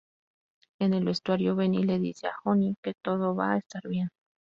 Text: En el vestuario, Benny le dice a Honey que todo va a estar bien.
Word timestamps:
En 0.79 0.95
el 0.95 1.05
vestuario, 1.05 1.55
Benny 1.55 1.83
le 1.83 1.99
dice 1.99 2.25
a 2.25 2.33
Honey 2.45 2.75
que 2.81 2.95
todo 3.03 3.35
va 3.35 3.53
a 3.53 3.57
estar 3.59 3.87
bien. 3.87 4.09